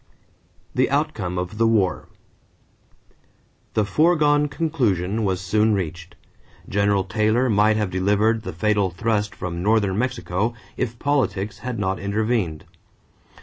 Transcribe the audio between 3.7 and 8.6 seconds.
The foregone conclusion was soon reached. General Taylor might have delivered the